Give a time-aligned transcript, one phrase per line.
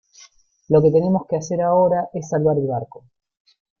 [0.69, 3.03] lo que tenemos que hacer ahora es salvar el barco.